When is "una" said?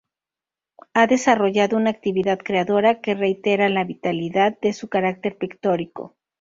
1.77-1.91